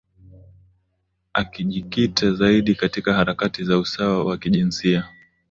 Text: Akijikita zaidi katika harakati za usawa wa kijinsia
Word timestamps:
Akijikita 1.33 2.31
zaidi 2.33 2.75
katika 2.75 3.13
harakati 3.13 3.63
za 3.63 3.77
usawa 3.79 4.25
wa 4.25 4.37
kijinsia 4.37 5.05